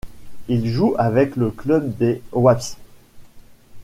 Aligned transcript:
Il 0.47 0.67
joue 0.67 0.95
avec 0.97 1.35
le 1.35 1.51
club 1.51 1.95
des 1.97 2.23
Wasps. 2.31 2.79